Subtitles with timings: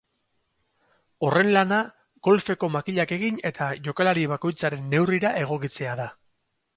[1.27, 1.77] Horren lana
[2.27, 6.09] golfeko makilak egin eta jokalari bakoitzaren neurrira egokitzea da.